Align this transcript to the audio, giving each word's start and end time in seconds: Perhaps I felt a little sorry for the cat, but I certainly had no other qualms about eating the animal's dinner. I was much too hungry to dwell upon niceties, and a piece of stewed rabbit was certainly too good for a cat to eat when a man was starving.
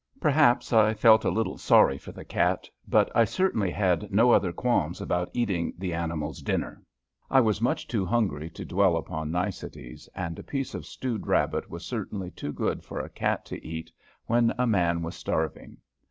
Perhaps 0.19 0.73
I 0.73 0.95
felt 0.95 1.25
a 1.25 1.29
little 1.29 1.59
sorry 1.59 1.99
for 1.99 2.11
the 2.11 2.25
cat, 2.25 2.67
but 2.87 3.11
I 3.15 3.23
certainly 3.23 3.69
had 3.69 4.11
no 4.11 4.31
other 4.31 4.51
qualms 4.51 4.99
about 4.99 5.29
eating 5.31 5.75
the 5.77 5.93
animal's 5.93 6.41
dinner. 6.41 6.81
I 7.29 7.39
was 7.41 7.61
much 7.61 7.87
too 7.87 8.03
hungry 8.03 8.49
to 8.49 8.65
dwell 8.65 8.97
upon 8.97 9.29
niceties, 9.29 10.09
and 10.15 10.39
a 10.39 10.43
piece 10.43 10.73
of 10.73 10.87
stewed 10.87 11.27
rabbit 11.27 11.69
was 11.69 11.85
certainly 11.85 12.31
too 12.31 12.51
good 12.51 12.83
for 12.83 12.99
a 12.99 13.09
cat 13.09 13.45
to 13.45 13.63
eat 13.63 13.91
when 14.25 14.51
a 14.57 14.65
man 14.65 15.03
was 15.03 15.13
starving. 15.13 15.77